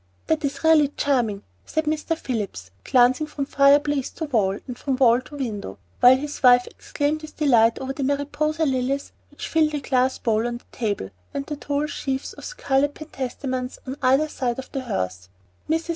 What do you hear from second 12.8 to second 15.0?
penstamens on either side the